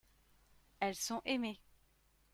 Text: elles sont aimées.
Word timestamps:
elles 0.79 0.95
sont 0.95 1.21
aimées. 1.25 1.59